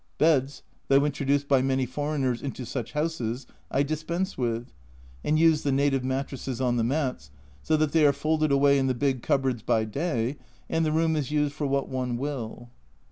Beds, 0.17 0.63
though 0.87 1.05
introduced 1.05 1.47
by 1.47 1.61
many 1.61 1.85
foreigners 1.85 2.41
intosuch 2.41 2.93
houses, 2.93 3.45
I 3.69 3.83
dispense 3.83 4.35
with, 4.35 4.71
and 5.23 5.37
use 5.37 5.61
the 5.61 5.71
native 5.71 6.03
mattresses 6.03 6.59
on 6.59 6.77
the 6.77 6.83
mats, 6.83 7.29
so 7.61 7.77
that 7.77 7.91
they 7.91 8.03
are 8.03 8.11
folded 8.11 8.51
away 8.51 8.79
in 8.79 8.87
the 8.87 8.95
big 8.95 9.21
cup 9.21 9.43
boards 9.43 9.61
by 9.61 9.85
day 9.85 10.37
and 10.67 10.83
the 10.83 10.91
room 10.91 11.15
is 11.15 11.29
used 11.29 11.53
for 11.53 11.67
what 11.67 11.87
one 11.87 12.17
will. 12.17 12.69